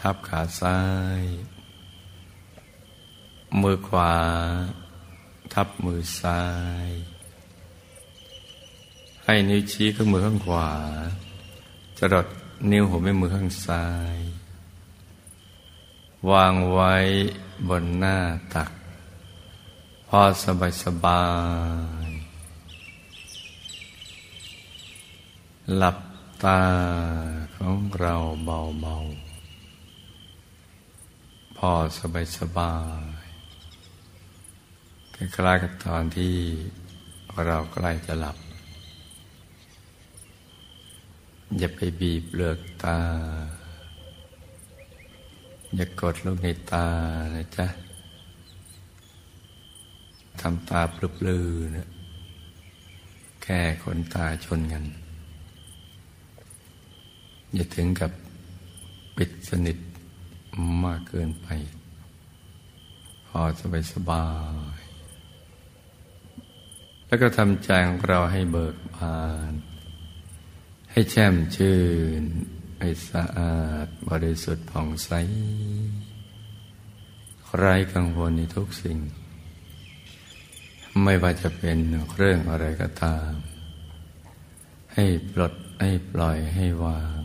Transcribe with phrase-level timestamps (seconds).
[0.00, 0.80] ทับขาซ้า
[1.20, 1.22] ย
[3.62, 4.14] มือขวา
[5.52, 6.42] ทับมือซ้า
[6.86, 6.88] ย
[9.24, 10.70] ให้นิ้วชี้ข้างมือข้างขวา
[11.98, 12.26] จรด
[12.70, 14.18] นิ้วหัวแม่มือข้างซ้าย
[16.30, 16.94] วางไว้
[17.68, 18.16] บนหน้า
[18.54, 18.70] ตัก
[20.08, 21.24] พอสบายสบา
[22.06, 22.08] ย
[25.76, 25.98] หลับ
[26.44, 26.62] ตา
[27.54, 29.27] ของเราเบาๆ
[31.62, 33.04] พ่อสบายสบาย
[35.14, 36.34] คล้ายๆกับตอนที่
[37.46, 38.36] เราใกล้จะหลับ
[41.58, 42.98] อย่าไปบีบเลือกตา
[45.76, 46.86] อย่ากดลูกในตา
[47.34, 47.66] นะจ๊ะ
[50.40, 51.88] ทำตาปลื้อๆนะ
[53.42, 54.84] แค่ขนตาชนกัน
[57.54, 58.10] อย่าถึงกับ
[59.16, 59.78] ปิดสนิท
[60.84, 61.48] มากเกินไป
[63.26, 64.26] พอสบายสบา
[64.78, 64.80] ย
[67.06, 69.20] แล้วก็ทำใจของเราให้เบิกบา
[69.50, 69.52] น
[70.90, 71.78] ให้แช่มชื่
[72.20, 72.22] น
[72.78, 75.10] ให้สะอาดบริสุทธิ์ผ่องใส
[77.56, 78.98] ไร้กังวลในทุกสิ่ง
[81.02, 81.78] ไม่ว่าจะเป็น
[82.16, 83.30] เรื่องอะไรก็ตาม
[84.94, 87.17] ให้ปลดให้ปล่อยให้วาง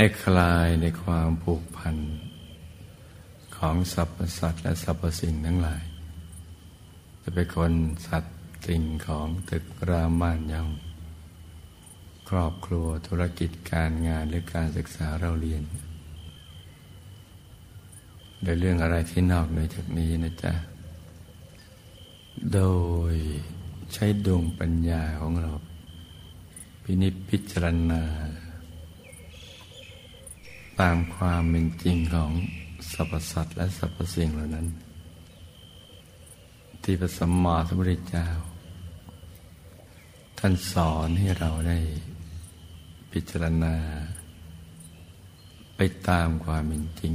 [0.00, 1.96] ให้คลายในความผูกพัน
[3.56, 5.82] ของสรรพสัตว์และสรรพสิ่งทั้งหลาย
[7.22, 7.72] จะเป็นคน
[8.06, 8.36] สัตว์
[8.66, 10.68] สิ่งของตึกรามบ้านยัง
[12.28, 15.62] ครอบครัวธุรกิจการงานหรือการศึกษาเราเรียน
[18.42, 20.52] โดยเรื่องอะไรที่นอกเหนือจากนี้นะจ๊ะ
[22.54, 22.60] โด
[23.12, 23.14] ย
[23.92, 25.52] ใช้ดวงปัญญาของเรา
[26.82, 28.02] พินิจพิจารณา
[30.80, 32.32] ตามความเป็นจริงของ
[32.92, 34.66] สรรพสัตว์และสรรพสิ่งเหล่านั้น
[36.82, 38.28] ที่พระสัมมาสัมพุทธเจ้า
[40.38, 41.78] ท่านสอนให้เราได้
[43.12, 43.74] พิจารณา
[45.76, 47.14] ไปตามความเป็นจริง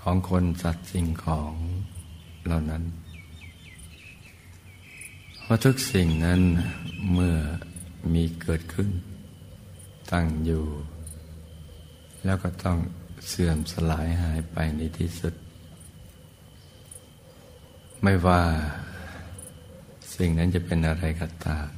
[0.00, 1.52] ของคนสัตว์สิ่งของ
[2.46, 2.82] เหล่านั้น
[5.42, 6.40] เพราะทุกสิ่งนั้น
[7.12, 7.36] เมื่อ
[8.12, 8.88] มีเกิดขึ้น
[10.12, 10.64] ตั้งอยู่
[12.24, 12.78] แล้วก็ต้อง
[13.28, 15.34] เสื่อมสลายหายไปในที่สุด
[18.02, 18.40] ไม่ว่า
[20.14, 21.68] สิ่งนั้นจะเป็นอะไรก็ตาม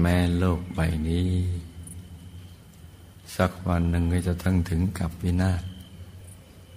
[0.00, 1.28] แม้โลกใบนี้
[3.36, 5.62] สักวันหนึ่งก็จะทั้งถึงกับวินาศ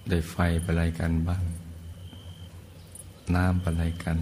[0.08, 1.42] ได้ไฟอะไรกันบ้าง
[3.34, 4.18] น้ำอะไรกัน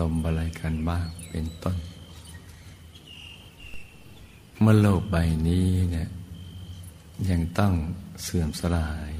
[0.00, 1.76] ลมอะไรกันบ้าง เป็นต้น
[4.60, 5.16] เมื่อโลกใบ
[5.48, 6.08] นี้เนี่ย
[7.30, 7.74] ยังต้อง
[8.22, 9.12] เสื่อมสลาย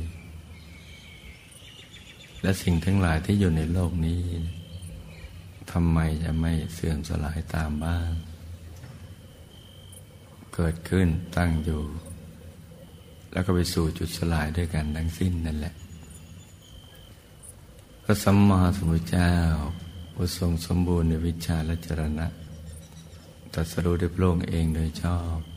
[2.42, 4.24] และสิ่งทั้งหลายที่อยู่ในโลกนี้
[5.72, 8.10] ทำไมจะไม่เสื่อมสลายตามบ้าง
[10.54, 11.82] เกิดขึ้นตั้งอยู่
[13.32, 15.74] แล้วก็ไปสู่จุดสลายด้วยกันทั้งสิ้นนั่นแหละ
[18.04, 19.32] พระสัมมาสัมพุทธเจ้า
[20.14, 22.26] ผู้ทรงสมบูรณ์ในวิชาและจรณะ
[23.54, 25.53] ตรัสรู้ได้พระองค์เองโดยชอบ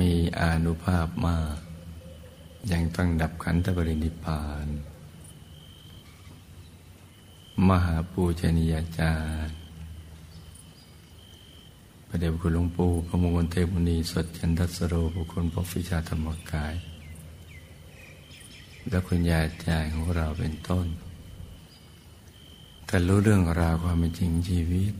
[0.00, 1.56] มีอานุภาพมาก
[2.72, 4.66] ยังต้องดับขันธปรินิพาน
[7.68, 9.14] มหาปูชนียาจา
[9.46, 9.56] รย์
[12.08, 16.74] พระเดชคุณหลวงปู่พระมงคลเทพุนีสดจันทสโรบุคคลพฟิชาธรรมกาย
[18.88, 20.86] และคุณยาจารย์ของเราเป็นต้น
[22.86, 24.94] แต่รู้เรื่องราวความเป็นจริงชีวิต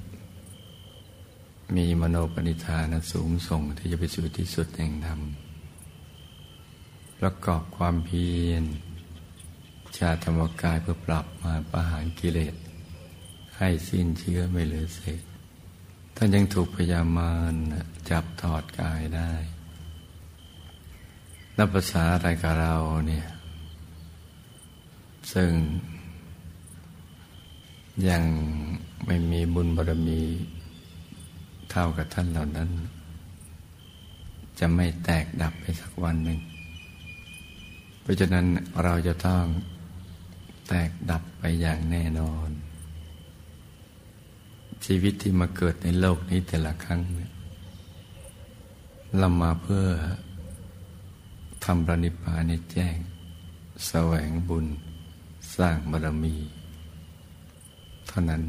[1.76, 5.20] มีมโนปณิธานสูงส่งที่จะไปสู่ที่สุดแห่งธรรม
[7.20, 8.64] ประกอบความเพียร
[9.96, 12.54] ชาธรรมกายเพื่อปรับมาประหารกิเลส
[13.56, 15.22] ให้สิ้นเชื้อไม่เหลือเศษ
[16.16, 17.52] ท่านยังถูกพยามาร
[18.10, 19.32] จับถอดกายได้
[21.56, 22.74] นับภาษาอะไรกับเรา
[23.08, 23.26] เนี่ย
[25.32, 25.52] ซึ่ง
[28.08, 28.22] ยัง
[29.06, 30.22] ไม่มีบุญบารมี
[31.80, 32.70] เท่ากับท่านเหล่านั้น
[34.58, 36.38] จะไม่แตกดับไปสักวันหนึ่ง
[38.00, 38.46] เพราะฉะนั้น
[38.82, 39.44] เราจะต้อง
[40.68, 42.48] แตกดับไปอย่างแน่นอน
[44.84, 47.32] ชีวิตที่มาเกิดในโลกนี้แต่ละครั้งเนี่ย
[49.18, 49.86] เรามาเพื่อ
[51.64, 52.96] ทำปณิพพานในแจ้ง
[53.86, 54.66] แสวงบุญ
[55.56, 56.36] สร้างบารมี
[58.08, 58.42] เท่านั้น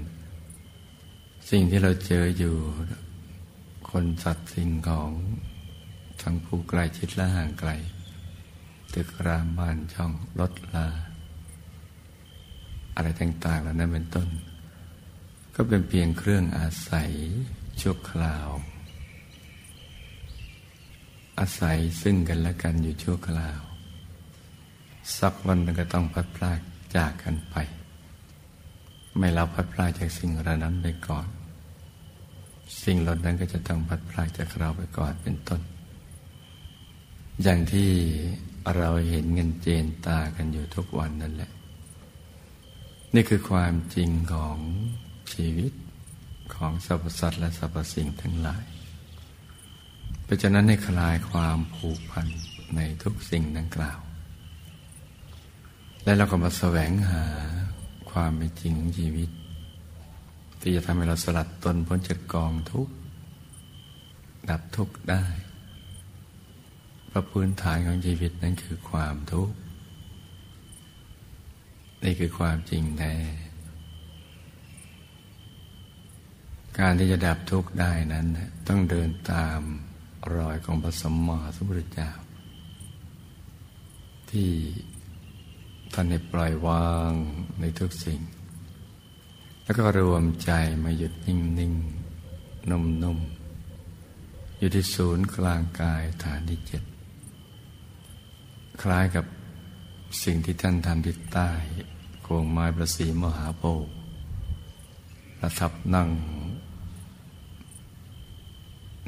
[1.49, 2.55] สิ่งที่เราเจออยู่
[3.91, 5.11] คนสัตว์สิ่งของ
[6.21, 7.71] ทั้งผู้ใกล้ชิดและห่างไกล
[8.93, 10.87] ตึกรามบ้านช่องรถลา
[12.95, 14.27] อะไรต่างๆเหล่านั้นเป็นต้น
[15.55, 17.11] ก็เป็นเพียงเครื่องอาศัย
[17.81, 18.47] ชั่วคราว
[21.39, 23.61] อาศัยซึ่งกันและกันอยู่ชั่วคราว
[25.17, 26.59] สักวันมันก็ต้องพัดพลาก
[26.95, 27.55] จากกันไป
[29.17, 31.27] ไม่เราพัดพลากจากสิ่งเหล่านั้นไปก่อน
[32.83, 35.61] สิ่งเหล่านั้นก็จะต้องพัดพลากจากเราไปก่อนเป็นต้น
[37.43, 37.89] อย่างที่
[38.77, 41.51] เราเห็นเงินเจนตากันอยู่ทุกวันนั่นแหละ
[43.15, 44.57] นี่คือความจริงของ
[45.33, 45.73] ชีวิต
[46.55, 48.65] ของสรรพสัตว์และสรรพสิ่งทั้งหลาย
[50.23, 52.27] เพราะฉะนั้นให้คลายความผูกพัน
[52.75, 53.99] ในทุกสิ่งดังกล่าว
[56.03, 57.23] และเราก็มาแสวงหา
[58.11, 59.29] ความเป็นจริงของชีวิต
[60.61, 62.93] ที่จะทำให้เราสลัดตนพ้นจากกองทุกข์
[64.49, 65.23] ดับทุกข์ได้
[67.07, 69.55] เพระพื้นฐานของชีวิตนั้นคือความทุกข์
[72.03, 73.15] นี่คือความจริงแท้
[76.79, 78.27] การที่จะดับทุกข์ได้นั้น
[78.67, 79.59] ต้องเดินตาม
[80.35, 82.11] รอยของพระสมมาสัมพุทธเจ้า
[84.31, 84.51] ที่
[85.93, 87.11] ท่านให้ปล่อยวาง
[87.59, 88.19] ในทุกสิ่ง
[89.69, 90.51] แล้วก็รวมใจ
[90.83, 91.73] มาหยุดนิ่งนิ่ง
[92.69, 93.19] นุ่มนุ่ม
[94.57, 96.83] อยู่ที่ศูนย์กลางกายฐานที่เจ็ด
[98.81, 99.25] คล้ายกับ
[100.23, 101.51] สิ่งที่ท่านทำที่ใต้
[102.23, 103.91] โคงไม้ประสีมหาโพธิ์
[105.39, 106.09] ประทับนั่ง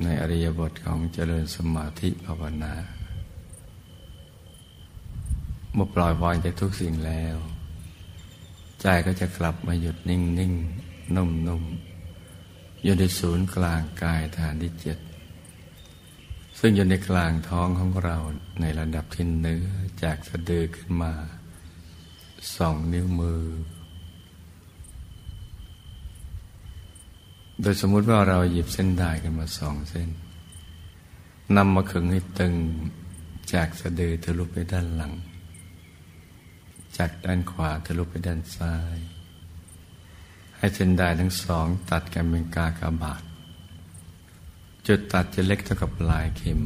[0.04, 2.74] ในอริยบทของเจริญสมาธิภาวนา
[5.74, 7.38] เมื่อปล่อยวางจากทุกสิ่งแล้ว
[8.82, 10.54] ใจก็จะกลับมาหยุดนิ่งนิ่ง
[11.16, 11.64] นุ่มนุ่ม
[12.84, 14.98] อยู่ในศูนย์กลางกายฐานที่เจ็ด
[16.60, 18.18] ซึ่งอยู่ในกลางท้องของเรา
[18.62, 19.66] ในระดับที่เนื้อ
[20.04, 21.14] จากสะดือขึ้นมา
[22.56, 23.44] สองนิ้วมือ
[27.62, 30.10] โดยสมมุติว่าเราหยิบเส้นได้กันมาสองเส้น
[31.58, 32.54] นำมาขึงให้ตึง
[33.54, 35.14] จากสะดือทะลุไปด้านหลัง
[37.02, 38.98] จากด้านขวาทะลุไปด้านซ้าย
[40.58, 43.24] ให้เส้นได้ทั้งสองตัดกันเป็นกากบาท
[44.88, 46.62] จุดตัดจะเล็กเท่ากับปลายเข็ม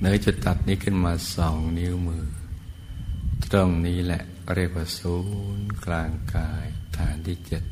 [0.00, 2.26] เนื้อจุดตัดนี้ขึ้นมาสองนิ้วมือ
[3.52, 4.22] ตรงนี้แหละ
[4.54, 5.16] เรียกว่าศู
[5.58, 6.66] นย์กลางกาย
[6.96, 7.62] ฐานที่เจ็ด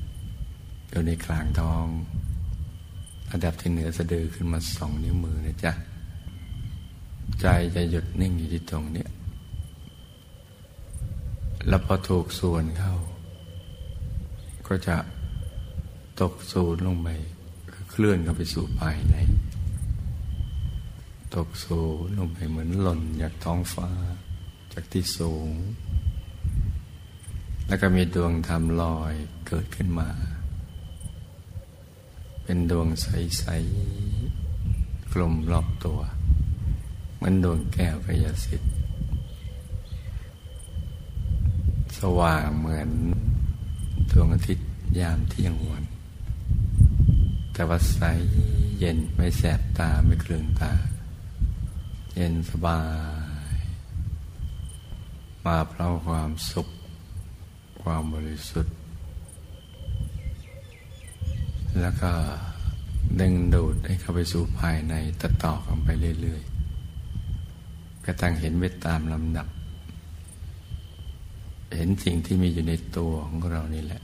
[0.89, 1.87] อยู่ในกลางท้อง
[3.31, 5.73] ระดับที่เหนือสะดือขึ้นมาสองนิ้วมือนะจ๊ะ
[7.41, 9.07] ใจจะหยุดนิ่งอยู่ที่ตรงนี้
[11.69, 12.95] แล้วพอถูกส่วนเข้า
[14.67, 14.97] ก็จะ
[16.21, 17.09] ตกศูนย์ลงไป
[17.91, 19.15] เคลื่อนเข้าไปสู่ภายใน
[21.35, 23.91] ตกศูนย์ลงไปเหมือนหล่นจากท้องฟ้า
[24.73, 25.51] จากที่สูง
[27.67, 29.15] แล้วก็มีดวงธรรมลอย
[29.47, 30.09] เกิดขึ้นมา
[32.45, 33.45] เป็นดวงใส
[34.31, 36.01] ๆ กลมรอบตัว
[37.23, 38.73] มือนดวงแก้วพยาสิทธิ์
[41.92, 42.89] ส ว่างเหมือน
[44.11, 44.69] ดวงอาทิตย์
[44.99, 45.85] ยามเที่ยงวัน
[47.53, 48.01] แต่ว่าใส
[48.79, 50.73] เย็นไม่แสบตาไม่เครืองตา
[52.15, 52.81] เย็นสบา
[53.55, 53.57] ย
[55.45, 56.69] มาเพราะความสุข
[57.83, 58.75] ความบริสุทธิ์
[61.81, 62.13] แล้วก็
[63.21, 65.89] ดึงดูดให้เข้าไปสู่ภายในต่อต่อกันไป
[66.21, 69.47] เรื่อยๆกระทั่งเห็นไปตามลำดับ
[71.77, 74.03] เห็นสิ่งที่มีอยู่ในตัวของเรานี่แหละ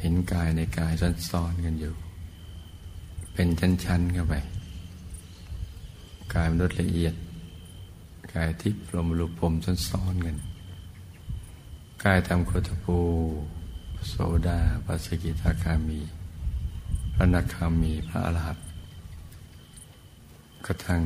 [0.00, 0.92] เห็นกายในกาย
[1.30, 1.94] ซ้อนๆกันอยู่
[3.34, 4.34] เป็นชั้นๆเข้าไป
[6.34, 7.14] กายมนุษย์ละเอียด
[8.34, 9.54] กายทิพย์ลมรูปผม
[9.88, 10.36] ซ้อนๆกัน
[12.04, 12.98] กายทำโคตภู
[14.08, 14.14] โส
[14.48, 16.00] ดาปัสกิทาคามี
[17.14, 18.66] พระนาคามีพระอรหันต์
[20.66, 21.02] กระทั่ง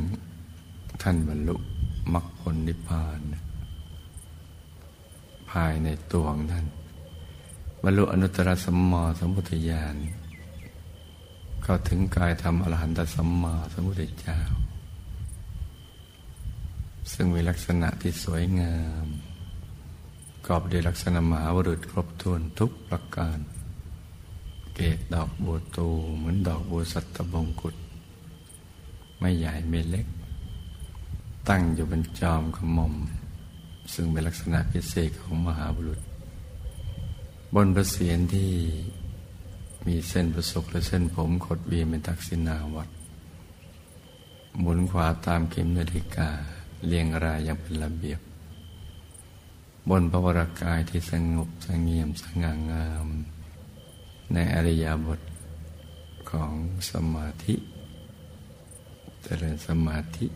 [1.03, 1.57] ท่านบรรลุ
[2.13, 6.67] มรรคผลนิพพานายในตัวของท่าน
[7.83, 9.97] บรรลุอนุตตรสัมมาสัมพุทธญาณ
[11.67, 14.39] ก็ถึงกายธรรมอรหันตสัมมาสัมพุทธเจ้า
[17.13, 19.07] ซึ่งมีลักษณะที่สวยงาม
[20.47, 23.39] กอบด้วยลักษณะมหาวรุษครบถ้วนทุกประการ
[24.75, 27.75] เกตดอกบัวตูเหมือนดอกบัวสัตบงกุฎ
[29.19, 30.07] ไม่ใหญ่ไม่เล็ก
[31.49, 32.95] ตั้งอยู่บนจอมขมม
[33.95, 36.01] ซึ่งเป็นลักษณะพิเศษของมหาบุรุษ
[37.55, 38.51] บนประเสียนที่
[39.87, 42.89] มีเส้นประศกและเส้นผมขดเวียนเป็นทักษิณาวัด
[44.59, 46.29] หมุนขวาตามเข็มนาฬิกา
[46.87, 48.21] เรียงรายอย่างเป็นระเบียบ
[49.89, 53.09] บนพระวรากายที่สงบสงเงียมสง่างาม
[54.33, 55.21] ในอริยบท
[56.31, 56.53] ของ
[56.91, 57.55] สมาธิ
[59.23, 60.27] เจริญสมาธิ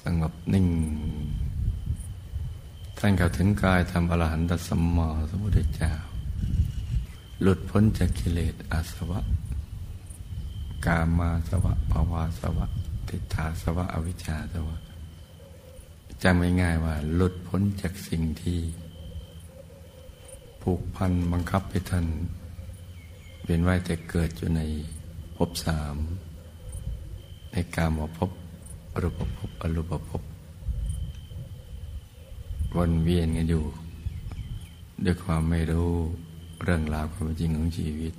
[0.00, 0.66] สงบนิ่ง
[3.02, 5.92] ท่านเข้าถึงกายทำอรหันตสัมมาสัมพุทธเจ้า
[7.42, 9.20] หลุดพ้นจากกิเลสอาสวะ
[10.86, 12.66] กามาสวะภาวาสวะ
[13.08, 14.76] ติฏฐาสวะ อวิชชาสวะ
[16.22, 18.60] จำง่ายๆว่า หลุดพ้นจากสิ่งที่
[20.62, 22.06] ผูกพันบังคับให้ท่าน
[23.44, 24.60] เป็นไว้แต่เกิดอยู่ใน
[25.36, 25.96] ภพสาม
[27.52, 28.30] ในกามภพ
[28.92, 30.22] อรูปภพอรูปภพ
[32.76, 33.64] วนเวียนกันอยู่
[35.04, 35.92] ด้วยความไม่รู้
[36.62, 38.14] เรื่องราวความจริงของชีวิต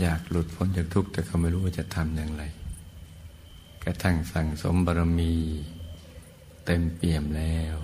[0.00, 2.42] อยากหลุดพ้นจากทุกข์แต่เขาไม่รู้ว่าจะทำอย่างไร
[3.84, 5.32] กระทั่งสั่งสมบารมี
[6.64, 7.76] เต็มเปี่ยมแล้ว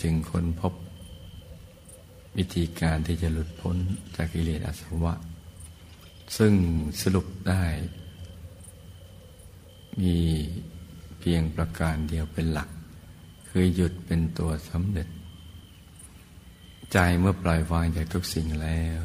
[0.00, 0.74] จึงค้นพบ
[2.36, 3.76] วิธีการที่จะหลุดพ้น
[4.16, 5.14] จากกิเลสอาสวะ
[6.36, 6.52] ซึ่ง
[7.00, 7.62] สรุปได้
[10.00, 10.16] มี
[11.20, 12.68] เพียงประการเดียวเป็นหลัก
[13.48, 15.08] คือหยุดเป็นตัวสำเร็จ
[16.92, 19.02] ใจเมื่อปล่อยวางจากทุกสิ่งแล้ว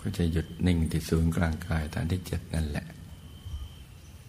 [0.00, 2.86] ก็จะหยุดนิ่งที่ศูนย์กลางกายฐานที่เจ็ดนั่นแหละ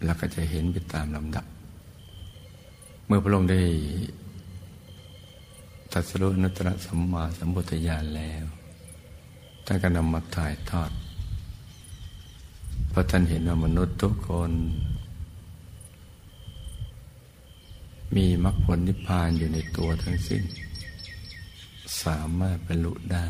[0.04, 1.46] แล้วก็จะเห็นไปตามลำดับ
[3.06, 3.62] เมื่อพระองค์ได้
[5.92, 8.44] ตัดสรุนุตระสัมมาสัมพุทธญาณแล้ว
[9.66, 10.90] ท่านก็นำมาถ่ายทอด
[12.88, 14.52] เพราะท่านเห็นว่ามนุษย์ทุกคน
[18.16, 20.42] มีมรรคผลนิพพานอยู่ในตัวทั้งสิ้น
[22.02, 23.26] สามารถบรรลุได้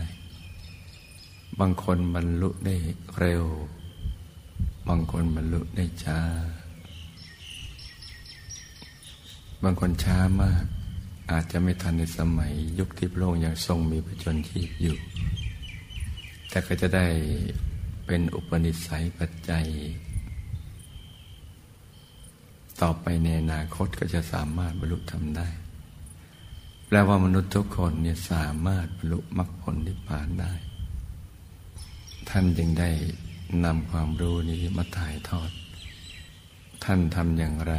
[1.60, 2.76] บางคนบรรลุได้
[3.18, 3.44] เร็ว
[4.88, 6.20] บางคนบรรลุได้ช้า
[9.62, 10.64] บางคนช้ามาก
[11.30, 14.96] อาจจะไม่ทันในสมัย ยุคที่พระองค์ยังทรงมีประชนชีพอยู่
[16.48, 17.06] แต่ก็จะได้
[18.06, 19.66] เป็นอุปนิสัยปัจจัย
[22.82, 25.48] ต่อไปในอนาคตก็จะสามารถบรรลุธรรมได้
[26.86, 30.52] แปลว่ามนุษย์ทุกคนเนี่ยสามารถบรรลุมรรคผลนิพพานได้
[32.28, 32.90] ท่านจึงได้
[33.64, 35.50] นำความรู้นี้มาถ่ายทอด
[36.84, 37.74] ท่านทำอย่างไร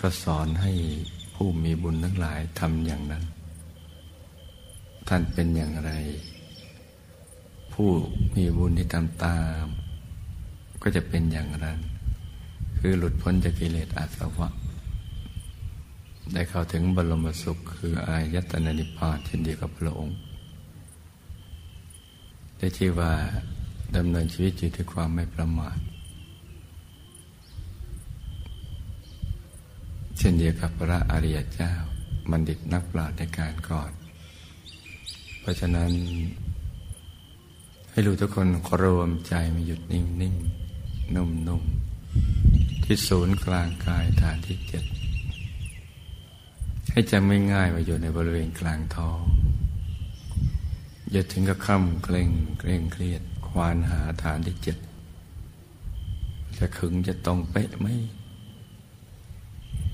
[0.00, 0.72] ก็สอนให้
[1.34, 3.24] ผู้มีบุญทั้งหลายทำอย่างนั้น
[5.08, 5.92] ท่านเป็นอย่างไร
[7.74, 7.90] ผู้
[8.34, 9.66] มีบุญที่ทำตาม
[10.82, 11.78] ก็จะเป็นอย่างนั้น
[12.84, 14.48] คือหลุดพ้นจากกิเลสอาสวะ
[16.32, 20.16] ได้เข้าถึงบรมสุข คืออายตนะนิพพานเช่นเดียวกับพระองค์
[22.58, 23.12] ได้ชื่อว่า
[23.96, 25.78] ดำเนินชีวิตอยู่ด้วยความไม่ประมาท
[30.18, 31.72] เช่นเดียวกับพระอริยเจ้า
[32.30, 33.90] บัณฑิตนักปราชญ์ในการก่อน
[35.40, 35.90] เพราะฉะนั้น
[37.90, 38.48] ให้รู้ทุกคน
[38.82, 41.82] รวมใจมาหยุดนิ่งๆนุ่มๆ
[42.84, 44.84] ที่ศูนย์กลางกายฐานที่เจ็ด
[46.90, 49.20] ให้จำไม่ง่ายว่าอยู่ในบริเวณกลางท้อง
[51.10, 54.78] อย่าถึงกับค่ำเกรงเกรงเครียด ควานหาฐานที่เจ็ด
[56.58, 57.86] จะขึงจะตรงเป๊ะไหม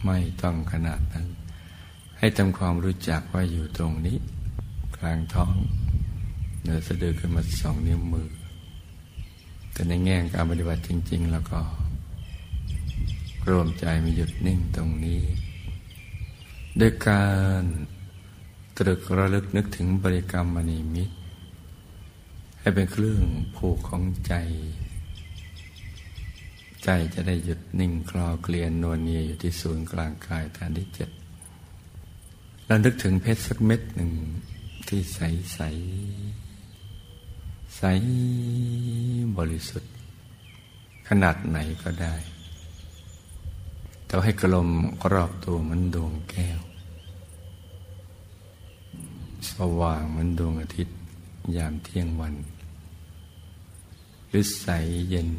[0.05, 1.27] ไม่ต้องขนาดนั้น
[2.19, 4.19] ให้ทำความรู้จักว่าอยู่ตรงนี้
[4.97, 5.55] กลางท้อง
[6.63, 8.29] เหนือสะดือขึ้นมาสองนิ้วมือ
[9.73, 11.61] แต่ในแง่การปฏิบัติจริง ๆ แล้วก็
[13.49, 15.21] รวมใจมาหยุดนิ่งตรงนี้
[16.81, 17.27] ด้วยกา
[17.61, 17.63] ร
[18.79, 21.17] ตรึกระลึกนึกถึงบริกรรมมณีมิตร
[22.61, 23.23] ให้เป็นเครื่อง
[23.57, 24.35] ผูกของใจ
[26.85, 31.11] ใจจะได้หยุดนิ่งคลอเกลียนนวลเนียอยู่ที่ศูนย์กลางกายฐานที่เจ็ด
[32.67, 34.13] เรานึกถึงเพชรสักเม็ดหนึ่ง
[34.89, 35.21] ที่ใส
[35.55, 35.61] ใส
[37.77, 37.83] ใส
[39.39, 39.93] บริสุทธิ์
[41.09, 42.15] ขนาดไหนก็ได้
[44.09, 44.69] แต่ให้กลม
[45.13, 46.61] รอบตัวเหมือนดวงแก้ว
[49.51, 50.97] สว่างเหมือนดวงอาทิตย์
[51.57, 52.35] ยามเที่ยงวัน
[54.29, 54.67] หรือใส
[55.09, 55.31] เย็น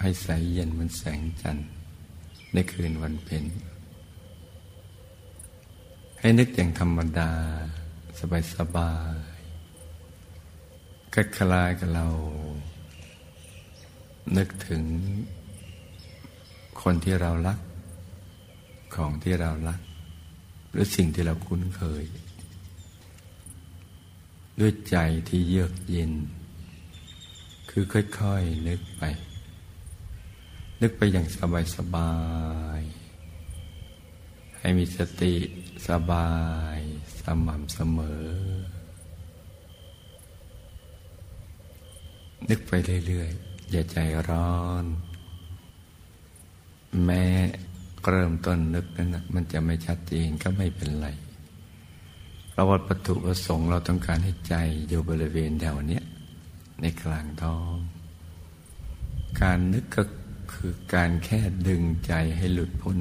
[0.00, 1.68] ให้ใสเย็นมันแสงจันทร์
[2.52, 3.44] ในคืนวันเพ็ญ
[6.20, 7.30] ให้นึกอย่างธรรมดา
[8.18, 9.16] สบายสบาย
[11.14, 12.06] คล้ายกับเรา
[14.36, 14.82] นึกถึง
[16.88, 17.58] คนที่เรารัก
[18.94, 19.80] ของที่เรารัก
[20.70, 22.04] หรือสิ่งที่เราคุ้นเคย
[24.60, 24.96] ด้วยใจ
[25.28, 26.12] ที่เยือกเย็น
[27.70, 29.02] คือค่อยๆนึกไป
[30.82, 31.26] นึกไปอย่าง
[31.76, 32.12] สบา
[32.78, 35.34] ยๆ ให้มีสติ
[35.88, 36.32] สบา
[36.76, 36.78] ย
[37.20, 38.26] สม่ำเสมอ
[42.48, 42.72] นึกไป
[43.06, 43.96] เรื่อยๆ อย่าใจ
[44.28, 44.86] ร้อน
[47.04, 47.22] แม้
[48.10, 51.08] เริ่มต้นนึกนั้นนะมันจะไม่ชัดเจนก็ไม่เป็นไร
[52.52, 54.54] เราวัดประตุประสงค์เราต้องการให้ใจ
[54.88, 56.00] อยู่บริเวณแถวนี้
[56.80, 57.76] ในกลางท้อง
[59.40, 60.02] การนึกก็
[60.52, 62.98] คือการแค่ดึงใจให้หลุดพ้น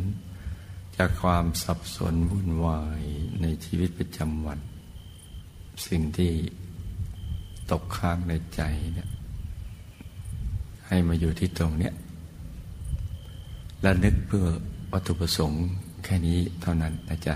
[0.97, 3.03] จากความสับสนวุ่นวาย
[3.41, 4.59] ในชีวิตประจำวัน
[5.87, 6.31] สิ่งที่
[7.71, 8.61] ตกค้างในใจ
[8.93, 9.09] เนี่ย
[10.87, 11.93] ให้มาอยู่ที่ตรงเนี้ย
[13.83, 14.47] และนึกเพื่อ
[14.91, 15.65] วัตถุประสงค์
[16.03, 17.35] แค่นี้เท่านั้นนะจ๊ะ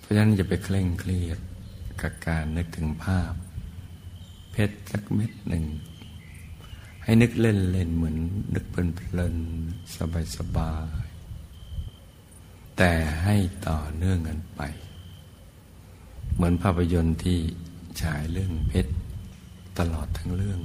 [0.00, 1.38] เพราะฉะนั้นอย่าไปเคร่งเครียด
[2.00, 3.32] กับการนึกถึงภาพ
[4.52, 5.64] เพชรสักเม็ดหนึ่ง
[7.04, 8.16] ให้นึกเล่นเล่นเหมือน
[8.54, 9.36] นึกเพลินเพลิน
[9.96, 10.72] สบายสบา
[11.04, 11.06] ย
[12.76, 13.36] แต่ให้
[13.68, 14.60] ต่อเนื่องกันไป
[16.34, 17.38] เหมือนภาพยนตร์ที่
[18.02, 18.92] ฉายเรื่องเพชร
[19.78, 20.60] ตลอดทั้งเรื่อง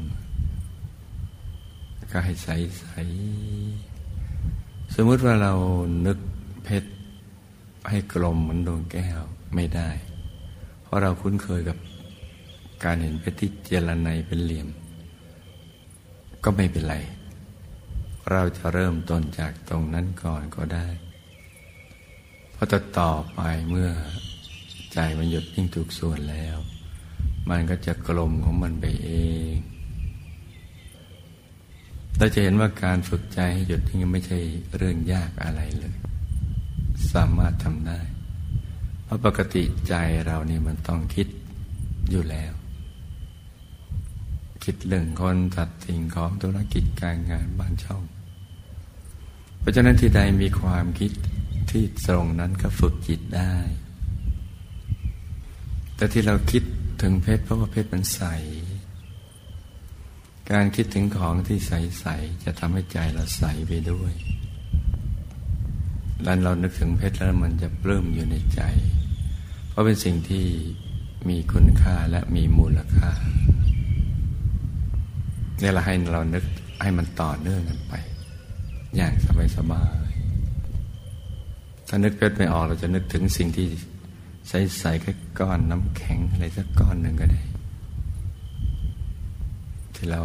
[2.12, 2.48] ก็ให้ใส
[2.80, 5.54] ใสมมติว่าเรา
[6.06, 6.18] นึก
[6.64, 6.90] เพชร
[7.90, 9.22] ให้กลมเหมือนดวงแก้ว
[9.56, 9.90] ไม่ได้
[10.84, 11.78] เพราะเราคุ้นเคยกับ
[12.84, 14.68] การเห็นเพชรที่เจรไนเป็นเหลี่ยม
[16.44, 16.96] ก็ไม่เป็นไร
[18.32, 20.88] เราจะเริ่มต้นจากตรงนั้นก่อนก็ได้
[22.54, 23.90] พอจะต่อไปเมื่อ
[24.94, 26.58] ใจมันหยุดนิ่งถูกส่วนแล้ว
[27.50, 29.12] มันก็จะกลมของมันไปเอ
[29.54, 29.56] ง
[32.18, 34.40] เราจะเห็นว่าการฝึกใจให้หยุดนิ่งไม่ใช่
[34.78, 35.96] เรื่องยากอะไรเลย
[37.14, 38.00] สามารถทำได้
[39.04, 39.94] เพราะปกติใจ
[40.26, 41.28] เรานี่มันต้องคิด
[42.10, 42.54] อยู่แล้ว
[44.64, 48.04] คิดเรื่องคนสัตว์สิ่งของธุรกิจการงานบ้านช่อง
[49.60, 51.12] เพราะฉะนั้นที่ใดมีความคิด
[51.72, 53.54] ที่ตรงนั้นก็ฝึกจิตได้
[55.96, 56.64] แต่ที่เราคิด
[57.02, 58.22] ถึงเพชรเพราะว่าเพชรมันใส
[60.52, 64.14] การคิดถึงของที่ใส ๆ จะทำให้ใจเราใสไปด้วย
[66.24, 68.62] แล้วเรานึกถึงเพชรแล้วมันจะปลื้มอยู่ในใจ
[69.70, 70.46] เพราะเป็นสิ่งที่
[71.30, 73.12] มีคุณค่าและมีมูลค่า
[75.60, 76.44] เนี่ยเราให้เรานึก
[76.82, 77.94] ให้มันต่อเนื่องกันไป
[78.96, 79.28] อย่างส
[79.72, 80.08] บาย
[81.88, 83.68] ถ้านึกเพชรไม่ออกเราจะนึกถึงสิ่งที่
[84.50, 87.42] ใสๆแค่ก้อนน้ำแข็งอะไรสักก้อนหนึ่งก็ได้
[89.98, 90.24] ที่เรา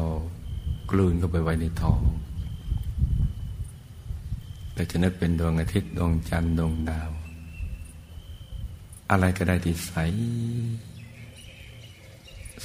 [0.91, 2.01] กลืนเข้าไปไว้ในท้อง
[4.75, 7.11] เราจะนึกเป็นดวงอาทิตย์ดวงจันทร์ดวงดาว
[9.11, 9.93] อะไรก็ได้ที่ใส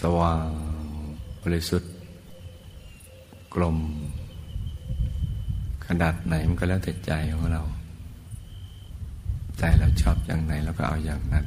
[0.01, 0.47] สว่าง
[1.41, 1.93] บริสุทธิ์
[3.53, 3.77] กลม
[5.87, 7.61] ขนาดไหนมันก็แล้วแต่ใจของเรา
[9.57, 11.45] ใจเราชอบอย่างไหนเราก็เอาอย่างนั้น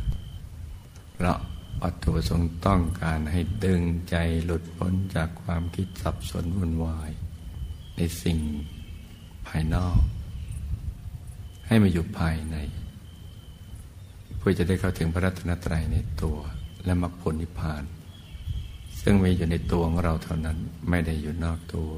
[1.15, 1.39] เพราะ
[1.83, 7.11] วัตถุประสงค์ต้องการให้ดึงใจหลุดพ้นจากความคิดสับสนวุ่นวาย
[7.97, 8.39] ในสิ่ง
[9.47, 10.01] ภายนอก
[11.67, 12.57] ให้มาอยู่ภายใน
[14.39, 16.39] เพื่อจะได้เข้าถึงพระรัตนตรัยในตัว
[16.85, 17.83] และมรรคผลนิพพาน
[19.01, 21.91] ซึ่งมีอยู่ในตัวของเราเท่านั้นไม่ได้อยู่นอกตัว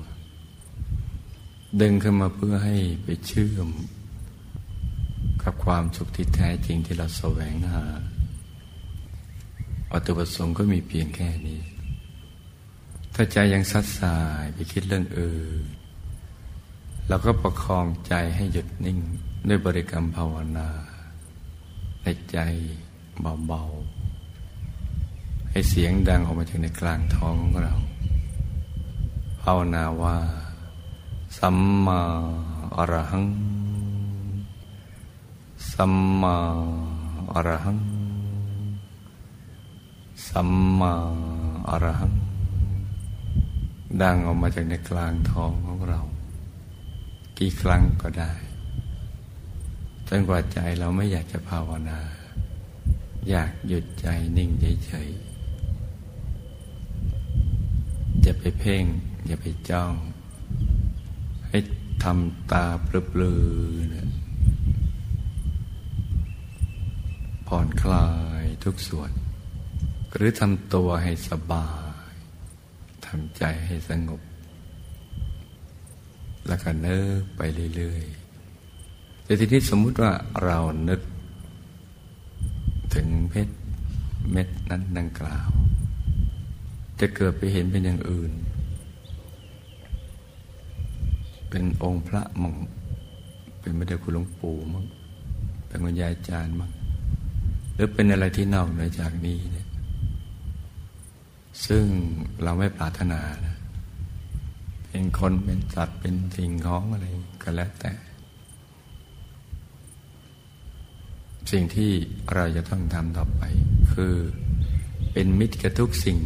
[1.80, 3.68] ดึงขึ้นมาเพื่อให้ไปเชื่อม
[5.42, 7.84] กับความสุขที่แท้จริงที่เราแสวงหา
[9.92, 11.60] วัตถุประสงค์ก็มีเพียงแค่นี้
[13.14, 15.64] ถ้าใจยังซัดสายไปคิดเรื่องอื่น
[17.08, 18.98] เราก็ประคองใจให้หยุดนิ่ง
[19.48, 20.68] ด้วยบริกรรมภาวนา
[22.02, 22.38] ในใจ
[23.46, 27.74] เบาๆ ให้เสียงดังออกมาจากในกลางท้องของเรา
[29.42, 30.16] ภาวนาว่า
[31.38, 32.00] สัมมา
[32.76, 33.26] อรหัง
[35.72, 36.36] สัมมา
[37.32, 37.91] อรหัง
[40.28, 40.94] สัมมา
[41.68, 42.14] อรหัง
[44.02, 46.00] ดังออกมาจากในกลางท้องของเรา
[47.38, 48.32] กี่ครั้งก็ได้
[50.08, 52.00] จนกว่าใจเราไม่อยากจะภาวนา
[53.28, 54.06] อยากหยุดใจ
[54.36, 54.50] นิ่ง
[54.86, 55.08] เฉย
[58.22, 58.84] อย่าไปเพ่ง
[59.26, 59.94] อย่าไปจ้อง
[61.48, 61.58] ให้
[62.02, 62.88] ทำตาป
[63.20, 64.10] ลือๆนะ
[67.46, 68.08] ผ่อนคลา
[68.42, 69.10] ยทุกส่วน
[70.14, 71.68] หรือทำตัวให้สบา
[72.10, 72.14] ย
[73.06, 74.20] ทำใจให้สงบ
[76.46, 77.40] แล้วก็เนิกไป
[77.76, 80.12] เรื่อยๆแต่ทีนี้สมมุติว่า
[80.44, 81.00] เรานึก
[82.94, 83.54] ถึงเพชร
[84.32, 85.48] เม็ดนั้นดังกล่าว
[87.00, 88.32] จะเกิดไปเห็นเป็นอย่างอื่น
[91.48, 92.54] เป็นองค์พระมั่ง
[93.60, 94.84] เป็นไม่ได้คุณหลวงปู่มั่ง
[95.66, 96.70] เป็นคุณยาจารย์มั่ง
[97.74, 99.61] หรือเป็นอะไรที่นอกเหนือจากนี้เนี่ย
[101.66, 101.84] ซึ่ง
[102.42, 103.56] เราไม่ปรารถนานะ
[104.88, 107.06] เป็นคนเป็นสัตว์เป็นสิ่งของอะไร
[107.42, 107.92] ก็แล้วแต่
[111.50, 111.90] สิ่งที่
[112.34, 113.42] เราจะต้องทำต่อไป
[113.92, 114.14] คือ
[115.12, 116.18] เป็นมิตรกับทุกสิ่ง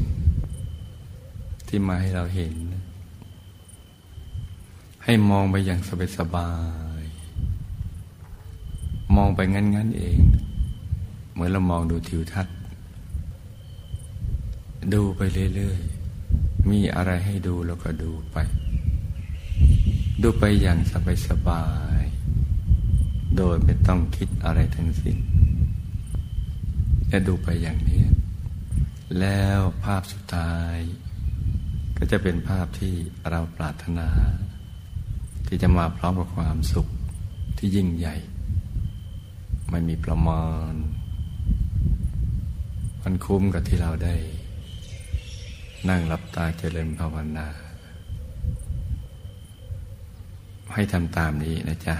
[1.68, 2.54] ที่มาให้เราเห็น
[5.04, 5.80] ให้มองไปอย่าง
[6.18, 6.50] สบา
[7.00, 10.18] ยๆมองไปงั้น ๆ เอง
[11.32, 12.56] เหมือนเรามองดูทิวทัศน์
[14.94, 15.20] ดูไป
[15.54, 18.36] เรื่อยๆ มีอะไรให้ดูเราก็ดูไป
[20.22, 20.78] ดูไปอย่าง
[21.28, 21.64] สบา
[22.00, 25.18] ยๆ โดยไม่ต้องคิดอะไรทั้งสิ้น
[27.08, 28.02] และดูไปอย่างนี้
[29.18, 30.76] แล้วภาพสุดท้าย
[31.96, 32.94] ก็จะเป็นภาพที่
[33.30, 34.08] เราปรารถนา
[35.46, 36.86] ที่จะมาพร้อมกับความสุข
[37.58, 38.16] ที่ยิ่งใหญ่
[39.70, 40.74] ไม่มีประมาณ
[43.02, 44.14] มันคุ้มกับที่เราได้
[45.90, 47.48] นั่งหลับตาเจริญภาวนา
[50.74, 51.96] ให้ทำตามนี้นะจ๊ะ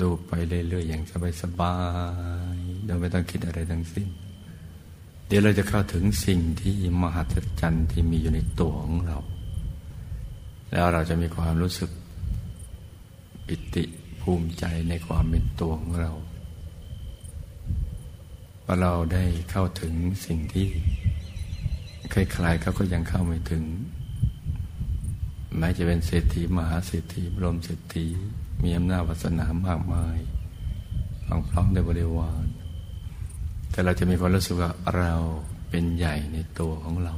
[0.00, 1.02] ดูไปเรื่อยๆอย่าง
[1.42, 1.74] สบา
[2.56, 4.08] ยๆโดยไม่ต้องคิดอะไรทั้งสิ้น
[5.26, 9.18] เดี๋ยวเราจะเข้าถึงสิ่งที่มหัศจรรย์ที่มีอยู่ในตัวของเรา
[10.72, 11.90] แล้วเราจะมีความรู้สึก
[13.46, 13.84] ปิติ
[14.20, 16.12] ภูมิใจในความเป็นตัวของเรา
[18.64, 19.94] ว่าเราได้เข้าถึง
[20.26, 20.66] สิ่งที่
[22.10, 22.14] ใค
[22.44, 23.64] รๆเขาก็ยังเข้าไม่ถึง
[25.58, 28.06] แม้จะเป็นเศรษฐีมหาเศรษฐีบรมเศรษฐี
[28.62, 30.18] มีอำนาจวาสนามากมาย
[31.24, 32.46] พร้อมพร้อมในบริวาร
[33.70, 35.12] แต่เราจะมีความรู้สึกว่าเรา
[35.70, 37.14] เป็นใหญ่ในตัวของเรา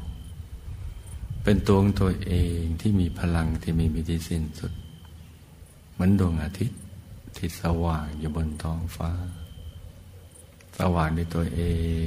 [1.45, 4.73] เป็นตัวของตัวเองที่มีพลังที่มีมิติสิ้นสุด
[5.93, 6.81] เหมือนดวงอาทิตย์
[7.37, 9.11] ที่สว่างอยู่บนท้องฟ้า
[10.79, 11.63] สว่างในตัวเอ
[12.05, 12.07] ง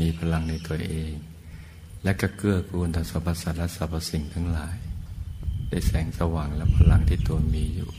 [0.00, 1.12] มีพลังในตัวเอง
[2.06, 4.76] และก็เกื้อกูลต่อสรรพสัตว์และสรรพสิ่งทั้งหลาย
[5.68, 7.90] ได้แสงสว่างและพลังที่ตัวมีอยู่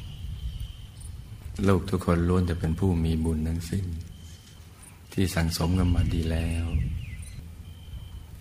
[1.64, 3.86] โลกทุกคนล้วนจะเป็นผู้มีบุญทั้งสิ้น
[5.14, 6.66] ที่สั่งสมกันมาดีแล้ว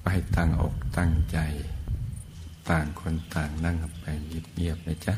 [0.02, 1.38] ไปตั้งอกตั้งใจ
[2.68, 5.14] ต่างคนต่างนั่งไปเงียบๆนะจ๊ะ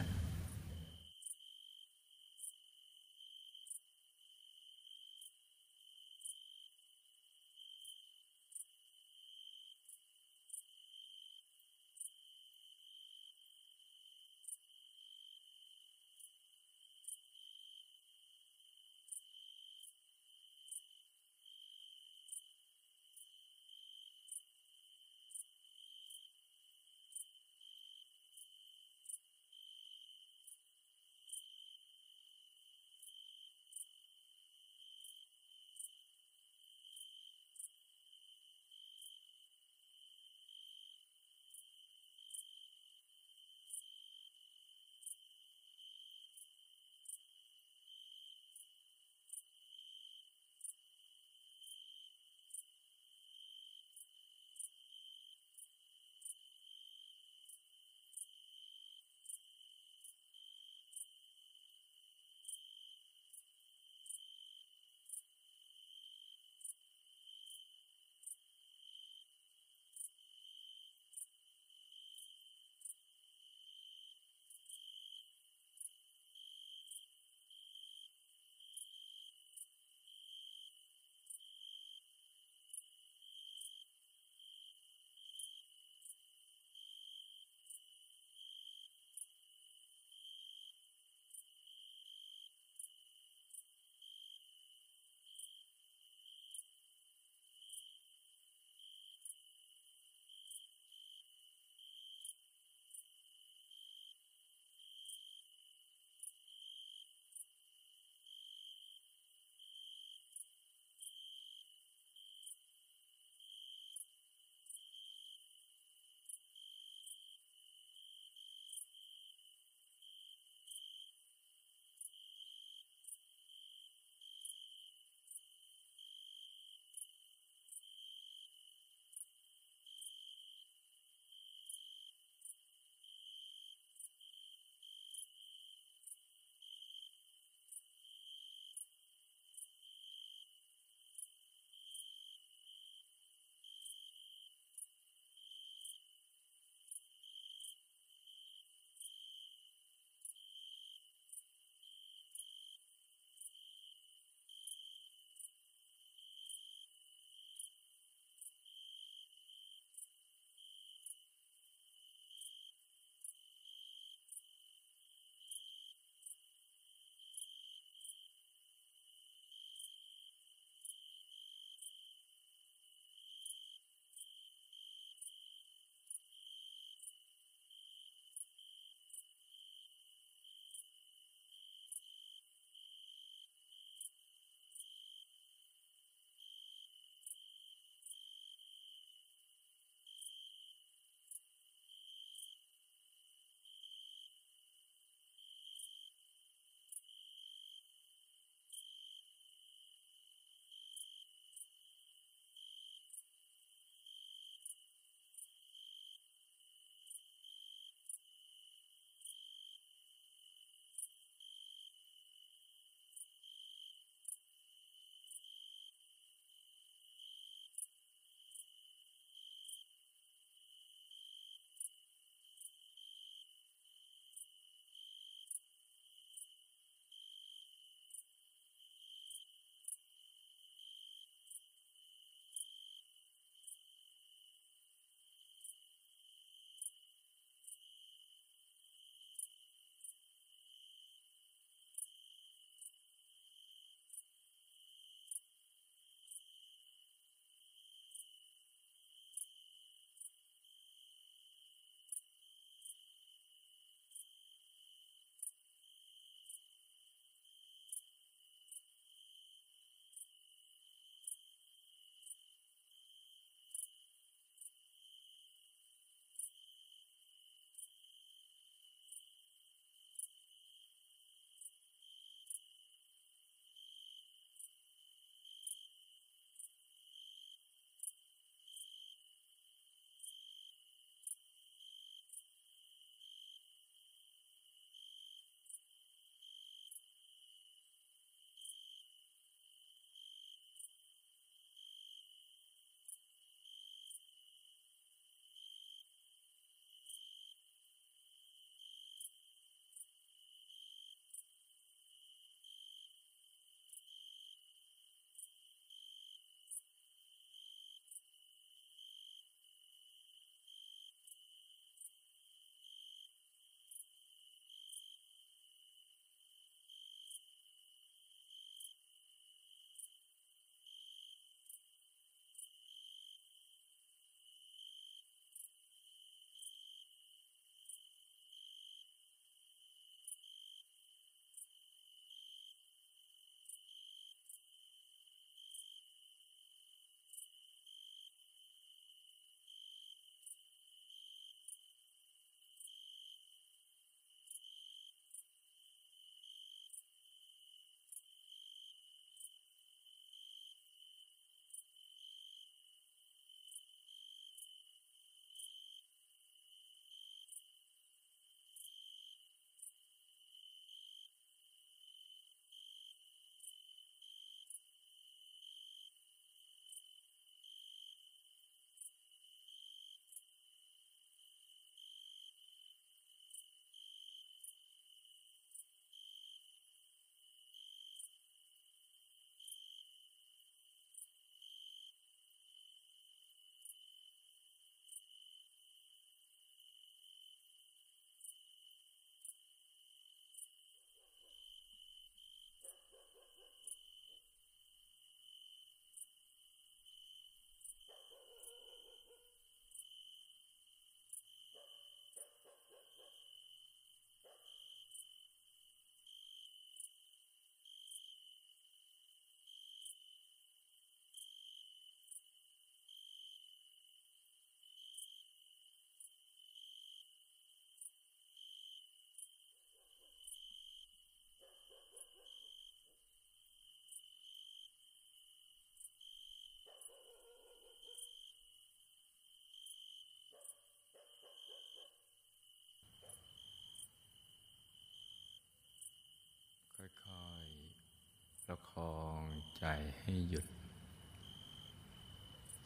[439.81, 439.87] ใจ
[440.21, 440.67] ให้หยุด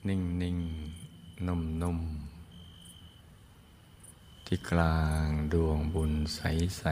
[0.08, 0.58] นิ่งนิ่ง
[1.46, 1.98] นุ่มนุ่ม
[4.46, 6.40] ที่กลางดวงบุญใส
[6.78, 6.84] ใส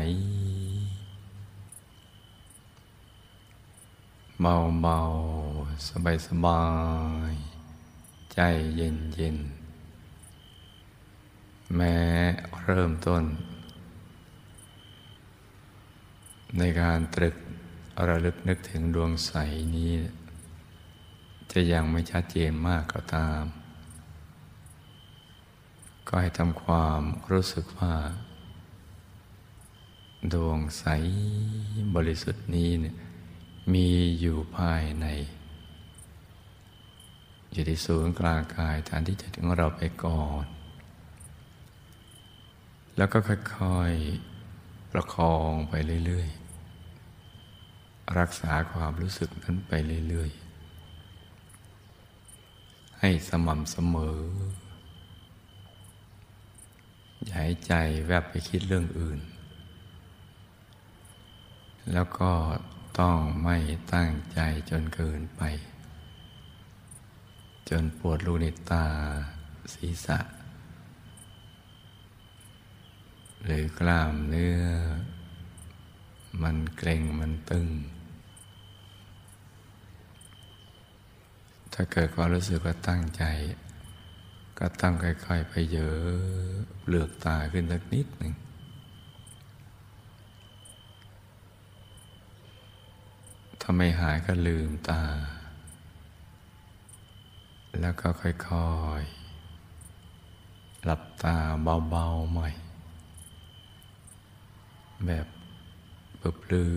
[4.41, 4.99] เบาเบา
[5.89, 6.65] สบายสบา
[7.33, 7.35] ย
[8.33, 8.39] ใจ
[8.77, 9.39] เย็นเย็น
[11.77, 11.97] แม้
[12.63, 13.25] เริ่มต้น
[16.59, 17.37] ในการตรึก
[18.09, 19.33] ระลึกนึกถึงดวงใส
[19.77, 19.93] นี้
[21.53, 23.43] จะยังไม่ชัดเจนมากก็ตาม
[26.07, 27.95] ก็ให้ทำความรู้สึกว่า
[30.33, 30.85] ดวงใส
[31.95, 32.97] บริสุทธิ์นี้เนี่ย
[33.73, 33.89] มี
[34.21, 35.07] อยู่ภายใน
[37.53, 40.45] อยู่ที่ศูนย์กลางกายฐานที่จะถึงเราไปก่อน
[42.97, 45.75] แล้วก็ค่อยๆ ประคองไป
[46.07, 46.40] เรื่อยๆ
[48.19, 49.73] รักษาความรู้สึกนั้นไป
[50.09, 54.19] เรื่อยๆ ให้สม่ำเสมอ
[57.25, 57.75] อย่าให้ใจ
[58.07, 59.21] แวบไปคิดเรื่องอื่น
[61.93, 62.33] แล้วก็
[62.99, 63.57] ต้องไม่
[63.95, 65.43] ตั้งใจจนเกินไป
[67.69, 68.87] จนปวดลูกในตา
[69.75, 70.19] ศีรษะ
[73.45, 74.63] หรือกล้ามเนื้อ
[76.43, 77.67] มันเกร็งมันตึง
[81.73, 83.23] ถ้าเกิดความรู้สึกว่าตั้งใจ
[84.59, 88.33] ก็ตั้งค่อยๆ ไปเยอะเปลือกตาขึ้นสักนิดหนึ่ง
[93.61, 95.03] ถ้าไม่หายก็ลืมตา
[97.81, 101.37] แล้วก็ค่อยๆ หลับตา
[101.91, 102.49] เบาๆใหม่
[105.07, 105.27] แบบ
[106.19, 106.77] เปลือ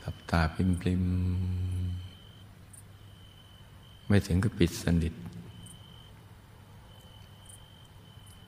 [0.00, 0.56] หลับตาป
[0.86, 1.79] ริมๆ
[4.12, 5.14] ไม่ถึงกับปิดสนิท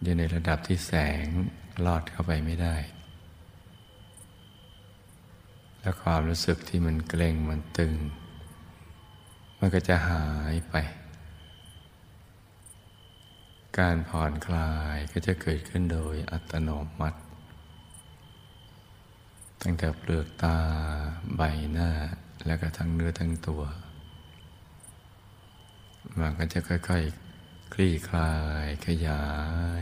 [0.02, 0.92] อยู่ในระดับที่แส
[1.24, 1.26] ง
[1.86, 2.76] ลอดเข้าไปไม่ได้
[5.80, 7.94] แล้วความรู้สึกที่มันเกร็งมันตึง
[9.58, 10.74] มันก็จะหายไป
[13.78, 16.70] การผ่อนคลายก็จะเกิดขึ้นโดยอัตโน
[17.00, 17.20] มัติ
[19.62, 20.56] ตั้งแต่เปลือกตา
[21.36, 21.90] ใบหน้า
[22.46, 23.62] แล้วก็ทั้งเนื้อทั้งตัว
[26.20, 28.32] มันก็จะค่อยๆคลี่คลา
[28.64, 29.22] ยขยา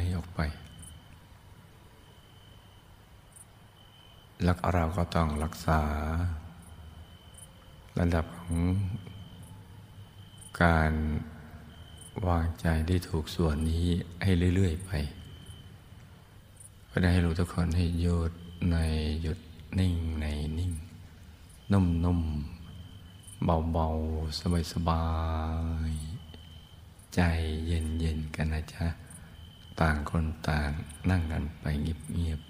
[0.00, 0.40] ยออกไป
[4.42, 5.80] แล้วเราก็ต้องรักษา
[7.98, 8.58] ระดับของ
[10.62, 10.92] การ
[12.28, 13.86] วางใจได้ถูกส่วนนี้
[14.22, 14.90] ให้เรื่อย ๆ ไป
[16.90, 18.32] ก็ได้ให้รู้ทุกคนให้หยุด
[18.70, 18.76] ใน
[19.22, 19.38] หยุด
[19.78, 20.26] นิ่งใน
[20.58, 20.72] นิ่ง
[21.72, 24.40] นุ่มๆเบาๆ
[24.72, 25.04] สบา
[25.90, 26.09] ยๆ
[27.14, 27.20] ใจ
[27.66, 28.86] เย็นๆกันนะจ๊ะ
[29.80, 30.70] ต่างคนต่าง
[31.10, 32.40] นั่งกันไปเงียบ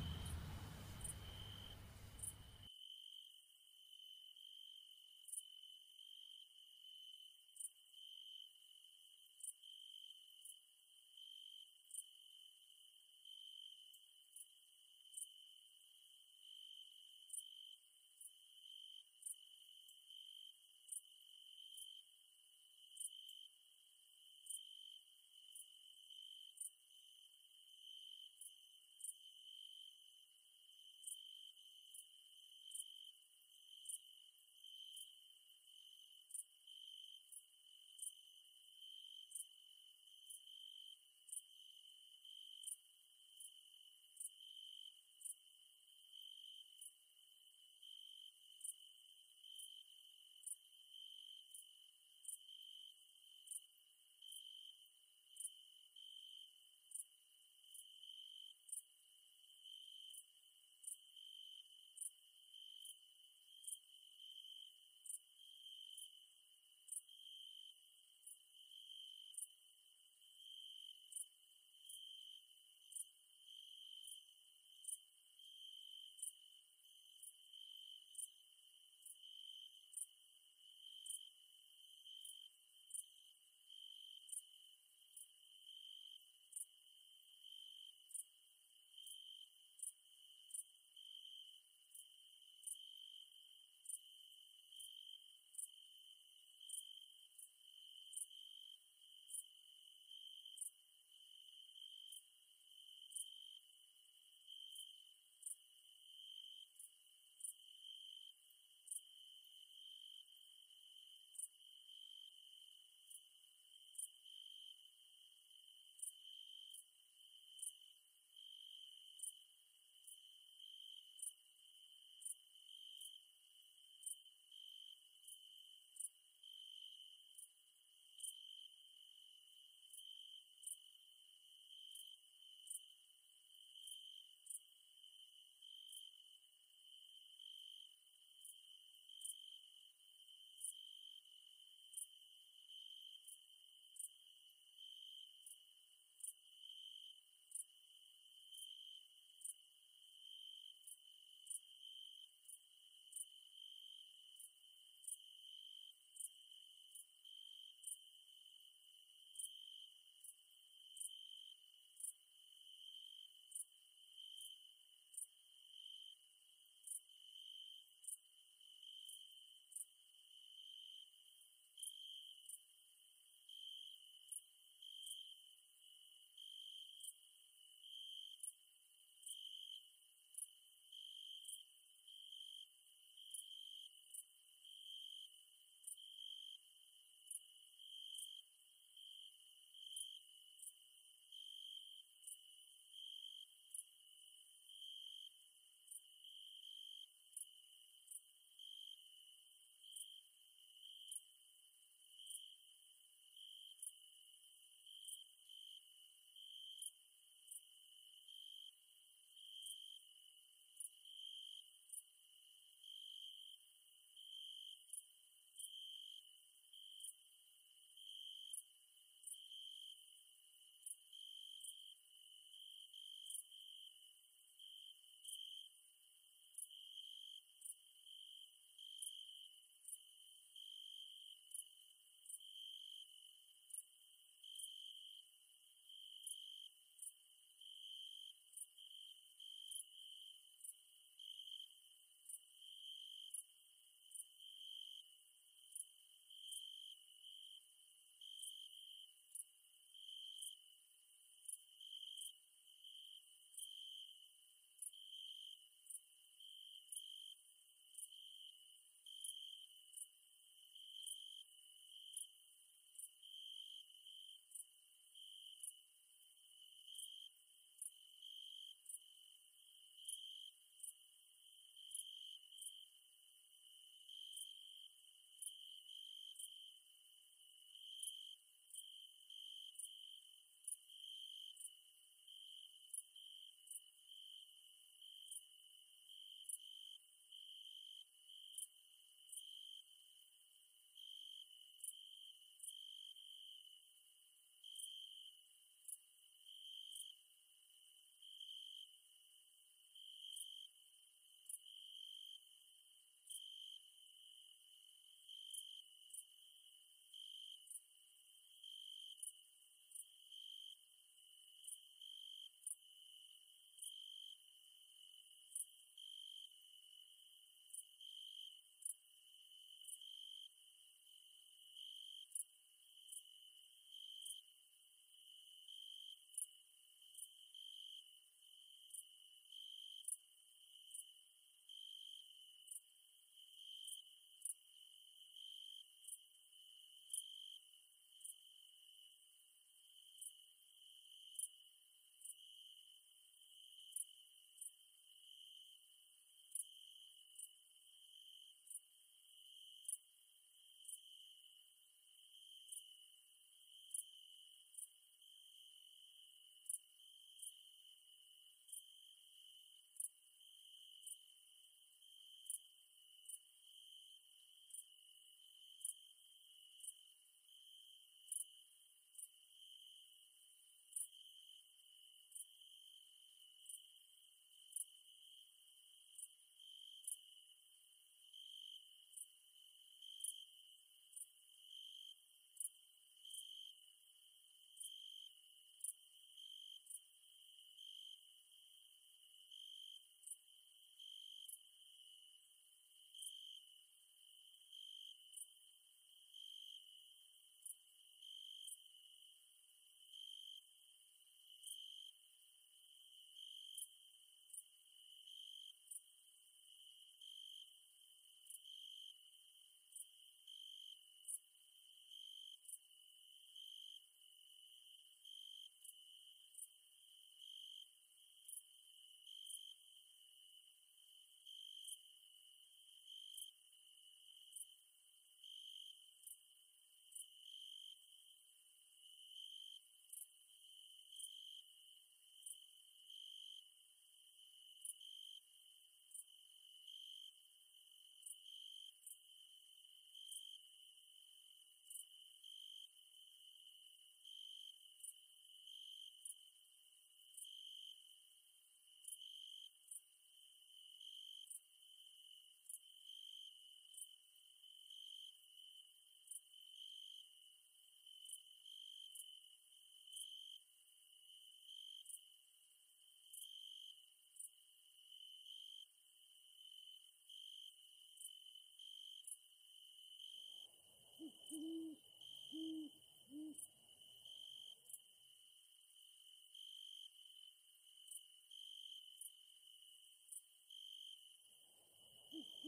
[482.61, 482.67] สั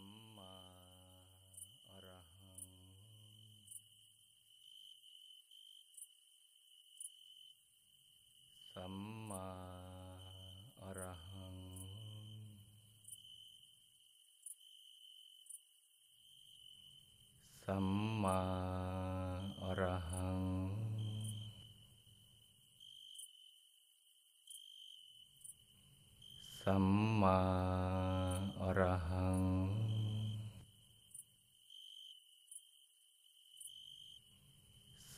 [0.00, 0.02] ม
[0.36, 0.52] มา
[1.88, 2.62] อรหัง
[8.74, 8.96] สัม
[9.28, 9.48] มา
[10.80, 11.56] อรหัง
[17.64, 17.86] สัม
[18.22, 18.40] มา
[19.62, 20.40] อรหัง
[26.70, 26.76] สั
[27.26, 27.40] มา
[28.60, 29.40] อรหัง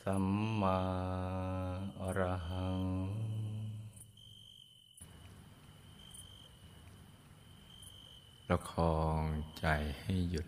[0.01, 0.25] สัม
[0.61, 0.79] มา
[2.01, 2.81] อรหัง
[8.45, 9.21] ประคอง
[9.59, 9.65] ใจ
[10.01, 10.47] ให้หยุด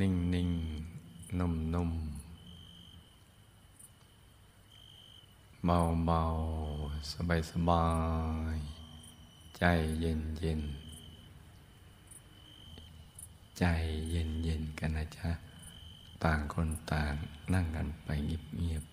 [0.00, 0.50] นิ่งนิ่ง
[1.38, 1.90] นุ่มนุ่ม
[5.64, 6.22] เบาเบา
[7.12, 7.86] สบายสบา
[8.43, 8.43] ย
[9.58, 9.64] ใจ
[10.00, 10.60] เย็นเย็น
[13.58, 13.64] ใจ
[14.10, 15.30] เย็นเย็นกันนะจ๊ะ
[16.24, 17.14] ต่างคนต่าง
[17.54, 18.08] นั่งกันไป
[18.56, 18.84] เงียบ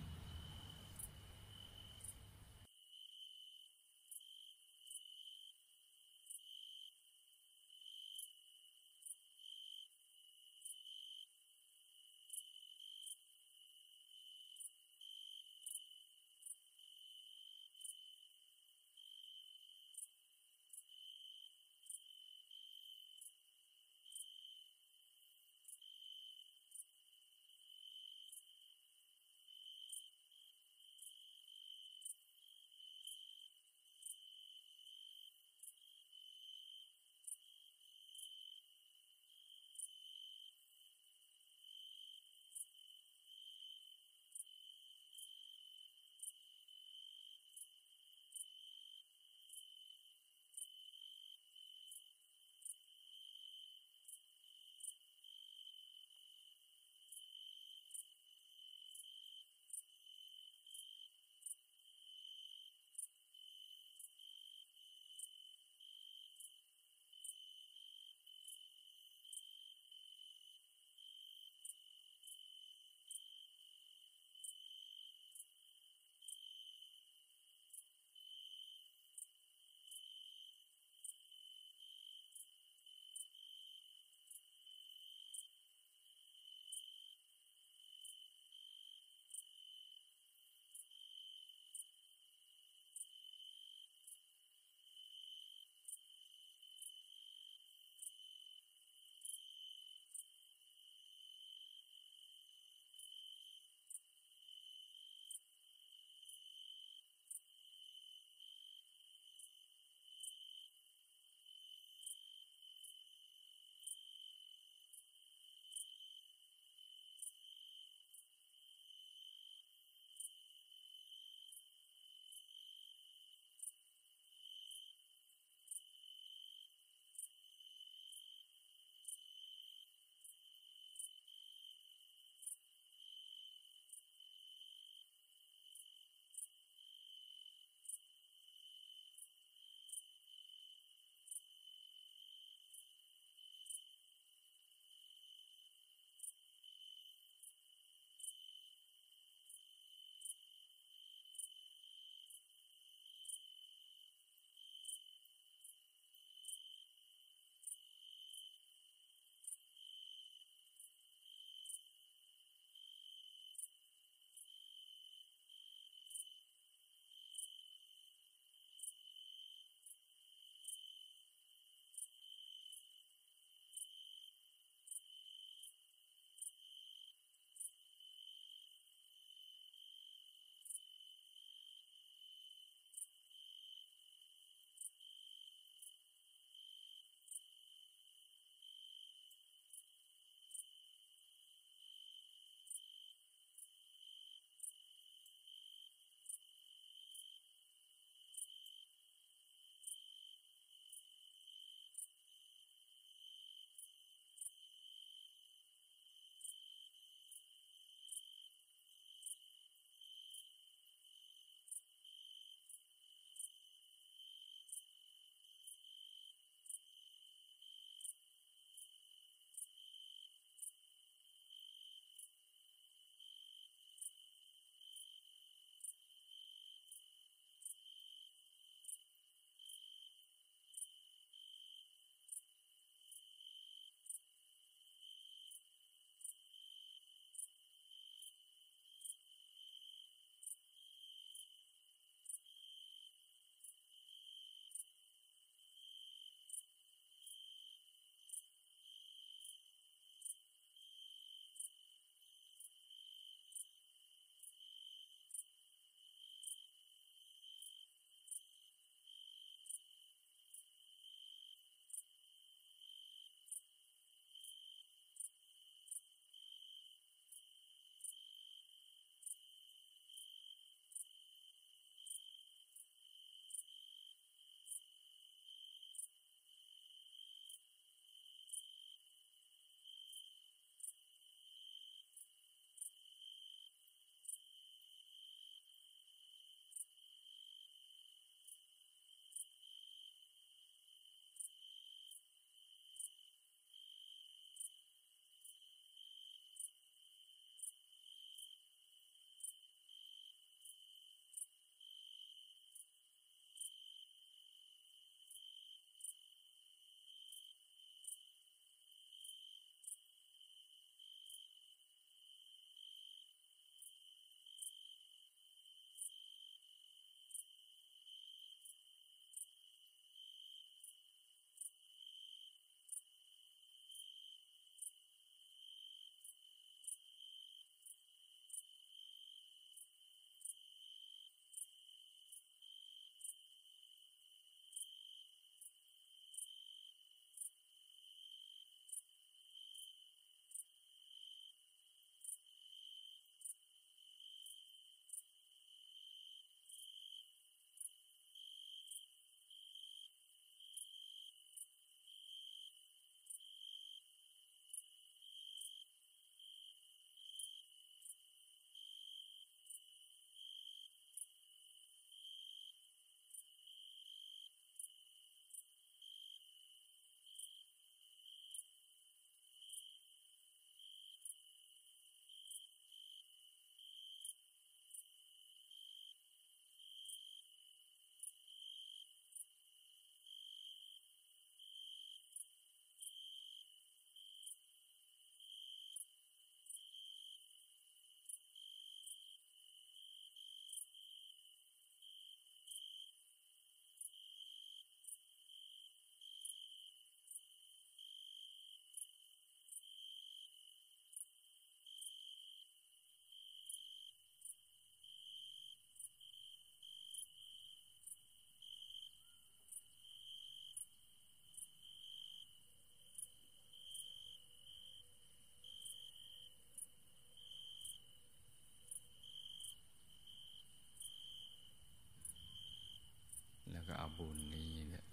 [424.18, 425.04] บุญนี้เนี่ย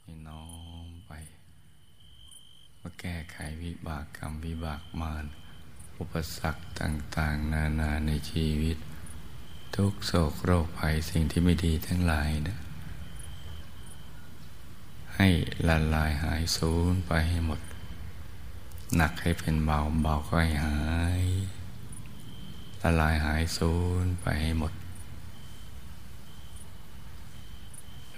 [0.00, 0.44] ให้น้อ
[0.86, 1.12] มไป
[2.80, 5.24] มาแก้ไขวิบากกรรมวิบากมาร
[5.98, 8.78] อุปสรรคต่าง ๆ นานาในชีวิต
[9.76, 12.56] ทุกโศกโรคภัยสิ่งที่ไม่ดีทั้งหลายนะ
[15.16, 15.28] ให้
[15.68, 17.60] ละลายหายสูญไปให้หมด
[18.96, 20.78] หนักให้เป็นเบาเบาก็ให้หา
[21.22, 21.24] ย
[22.82, 24.72] ละลายหายสูญไปให้หมด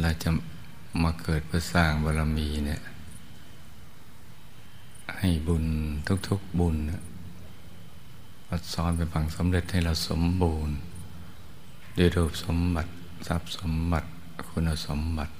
[0.00, 0.30] เราจะ
[1.02, 2.82] มาเกิดเพื่อสร้างบารมีเนี่ย
[5.16, 5.64] ให้บุญ
[6.28, 6.76] ทุกๆบุญ
[8.48, 10.76] มาซ้อนเป็นพังสำเร็จให้เราสมบูรณ์
[11.98, 12.92] ด้วยรูปสมบัติ
[13.26, 14.08] ทรัพย์สมบัติ
[14.48, 15.34] คุณสมบัติ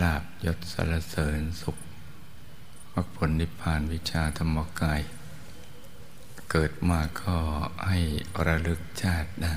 [0.00, 1.76] ลาบยศสารเสริญสุข
[2.92, 5.00] มรรคผลนิพพานวิชาธรรมกาย
[6.50, 7.36] เกิดมาก็
[7.88, 7.98] ให้
[8.46, 9.56] ระลึกชาติได้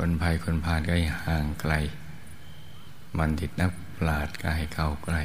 [0.00, 1.72] คนภัยคนพาลก็ให้ห่างไกล
[3.18, 5.22] มันดิดนักปราดก็ให้เข้าใกล้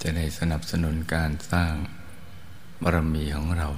[0.00, 1.72] จะได้สนับสนุนการสร้าง
[2.82, 3.68] บารมีของเรา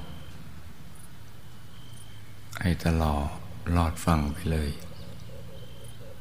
[2.61, 3.29] ให้ตลอด
[3.77, 4.71] ลอดฟังไปเลย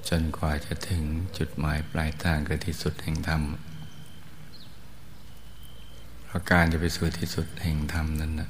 [0.09, 1.03] จนกว่าจะถึง
[1.37, 3.41] จุดหมายปลายทางคือที่สุดแห่งธรรม
[6.25, 8.49] เพราะการจะไปสู่ที่สุดแห่งธรรมนั้นนะ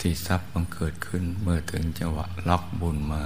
[0.00, 3.24] ที่ทรัพย์บังเกิดขึ้นเมื่อถึงจังหวะล็อกบุญมา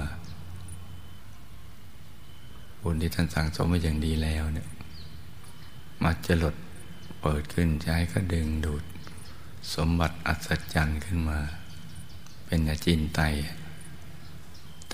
[2.81, 4.67] บุญที่ท่านสั่งสมมาอย่างดีแล้วเนี่ย
[6.03, 6.55] มาจะหลด
[7.21, 8.83] เปิดขึ้นใช้ก็ดึงดูด
[9.73, 11.39] สมบัติอัศจรรย์ขึ้นมา
[12.45, 13.21] เป็นอาจินไต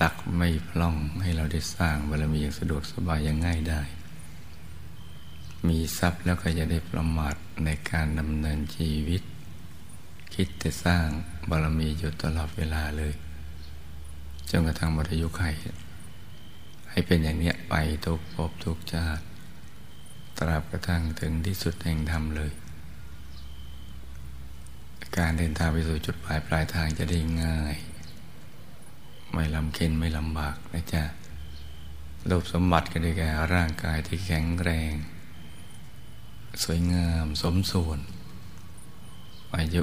[0.00, 3.82] ตักไม่พล่องให้เราได้สร้างบารมีอย่างสะดวกสบายอย่างง่ายได้
[5.68, 9.22] มีทรัพย์แล้วก็จะได้ประมาทในการดำเนินชีวิต
[10.34, 11.06] คิดจะสร้าง
[11.50, 13.12] บารมีอยู่ตลอดเวลาเลย
[14.50, 15.42] จนกระทั่งมรยุไข
[16.90, 17.74] ให้เป็นอย่างนี้ไป
[18.04, 19.24] ทุกภพทุกชาติ
[20.38, 22.52] ตราบกระทั่งถึงที่สุดแห่งธรรมเลย
[25.16, 27.76] การเดินทางไปสู่จุดปลายปลายทางจะได้ง่าย
[29.32, 31.04] ไม่ลำเค็นไม่ลำบากนะจ๊ะ
[32.28, 34.92] รูปสมบัติก็ได้แก่ร่างกายที่แข็งแรง
[36.62, 38.00] สวยงามสมส่วน
[39.56, 39.82] อายุ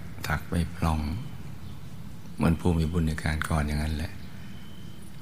[0.33, 0.99] ักไม่พลอง
[2.35, 4.11] เหมือนผู้มีบุญในการก่อนอย่างนั้นแหละ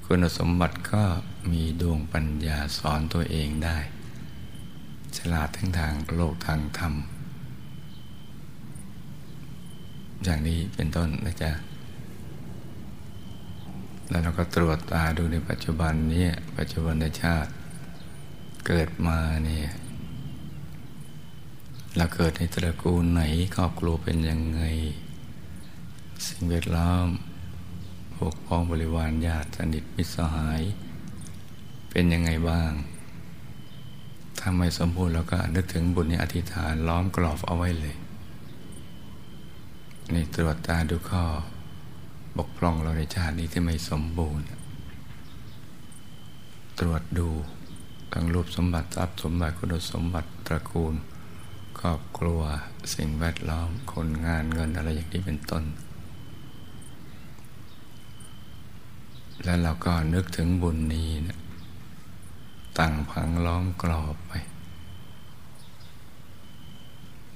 [0.05, 1.03] คุณสมบัติก็
[1.51, 3.77] มีดวงปัญญาสอนตัวเองได้
[5.17, 6.93] ฉลาดทั้งทางโลกทางธรรม
[10.23, 11.51] อย่างนี้เป็นต้นนะจ๊ะ
[14.09, 17.51] แล้วเราก็ตรวจตาดูในปัจจุบันนี้ปัจจุบันชาติ
[18.67, 19.69] เกิดมาเนี่ย
[21.97, 23.21] เราเกิดในตระกูลไหน
[23.55, 24.61] ครอบครัวเป็นยังไง
[26.27, 27.07] สิ่งแวดล้อม
[28.15, 30.61] พวกพ้องบริวารญาติสนิทมิตรสหาย
[31.89, 32.71] เป็นยังไงบ้าง
[34.39, 37.95] ถ้าไม่สมบูรณ์เราก็นึกถึงบุญในอธิษฐานล้อมกรอบเอาไว้เลย
[40.13, 41.23] นี่ตรวจตาดูข้อ
[42.37, 44.45] บกพร่องเราในชาตินี้ที่ไม่สมบูรณ์
[46.79, 47.29] ตรวจดู
[48.13, 50.95] ทั้งรูปสมบัติทรัพย์สมบัติคุณสมบัติตระกูล
[51.79, 52.41] ครอบครัว
[52.95, 55.63] สิ่งแวดล้อม คนงานเงินอะไรอย่างนี้เป็นต้น
[59.43, 61.39] แล้วเราก็นึกถึงบุญนี้นะ
[62.79, 64.33] ตั้งพังล้อมกรอบไป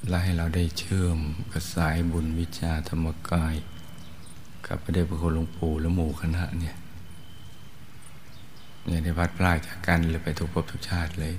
[0.08, 1.20] และให้เราได้เชื่อม
[1.52, 3.56] กับสายบุญวิชาธรรมกาย
[4.68, 6.76] กับพระเดชพระคุณหลวงปู่และหมู่คณะเนี่ย
[8.86, 11.34] เนี่ยได้พัดพลาดจากกันเลยไปทุกภพทุกชาติเลย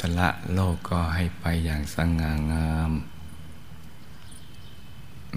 [0.00, 2.92] ทละโลกก็ให้ไปอย่างสง่างาม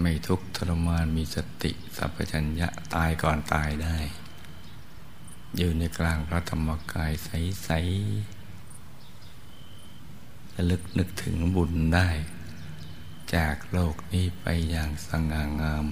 [0.01, 3.97] ไม่ทุกข์ทรมานมีสติสัพพัญญะตายก่อนตายได้
[5.57, 12.09] อยู่ในกลางพระธรรมกายใสๆระลึกนึกถึงบุญได้
[13.35, 15.85] จากโลกนี้ไปอย่างสง่างาม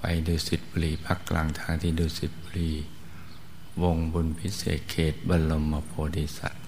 [0.00, 2.72] ไปดูสิทธิบุรีพักกลางทางที่ดูสิทธิบุรี
[3.82, 6.67] วงบุญพิเศษเขตบรมโพธิสัตว์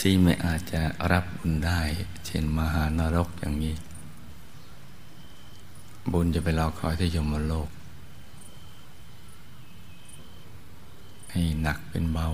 [0.00, 0.82] ที่ไม่อาจจะ
[1.12, 1.80] รับบุญได้
[2.26, 3.74] เช่นมหานรกอย่างนี้
[6.12, 7.68] บุญจะไปรอคอยที่ยมโลก
[11.30, 12.28] ให้หนักเป็นเบา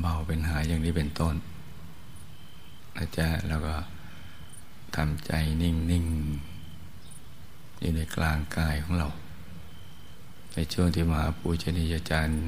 [0.00, 1.34] เบาเป็นหายอย่างนี้เป็นต้น
[2.96, 3.74] นะจ๊ะแล้วก็
[4.96, 5.32] ทำใจ
[5.62, 9.08] นิ่งๆอยู่ในกลางกายของเรา
[10.54, 12.38] ในช่วงที่มหาปูชนียาจารย์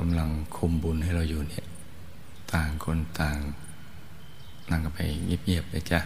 [0.00, 1.66] กำลังคุมบุญให้เราอยู่เนี่ย
[2.52, 3.38] ต่างคนต่าง
[4.70, 6.00] นั่งกันไปเงียบๆเลยจ้ะ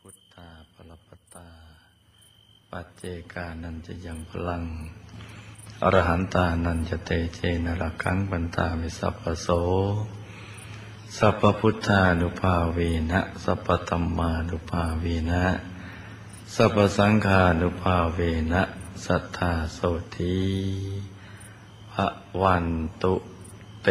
[0.00, 1.48] พุทธาปรปตา
[2.70, 2.95] ปัจเจ
[3.32, 4.62] กานันจะยังพลัง
[5.82, 9.48] อรหันตานันจะเตเจนรักังบันตามิสัพพโส
[11.16, 12.78] สัพพุทธานุภาเว
[13.10, 15.44] นะ สัพพธรรมานุภาเวนะ
[16.54, 18.20] สัพพสังฆานุภาเว
[18.52, 18.62] นะ
[19.04, 19.78] สัทธาโส
[20.16, 20.38] ที
[21.92, 22.08] พระ
[22.42, 22.66] วัน
[23.02, 23.14] ตุ
[23.82, 23.88] เต